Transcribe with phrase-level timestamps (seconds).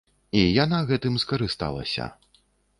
[0.39, 2.11] І яна гэтым скарысталася.